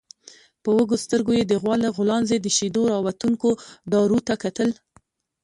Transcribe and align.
په 0.63 0.69
وږو 0.75 0.97
سترګويې 1.05 1.43
د 1.47 1.53
غوا 1.61 1.75
له 1.83 1.89
غولانځې 1.97 2.37
د 2.39 2.47
شيدو 2.57 2.81
راوتونکو 2.93 3.49
دارو 3.91 4.19
ته 4.27 4.33
کتل. 4.43 4.69